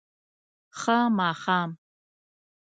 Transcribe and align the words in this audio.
ښه 0.79 0.97
ماښام 1.17 1.69